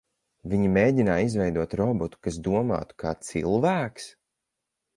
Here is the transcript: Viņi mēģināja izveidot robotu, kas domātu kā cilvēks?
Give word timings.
Viņi 0.53 0.69
mēģināja 0.77 1.27
izveidot 1.27 1.75
robotu, 1.83 2.21
kas 2.29 2.41
domātu 2.49 2.99
kā 3.05 3.15
cilvēks? 3.31 4.13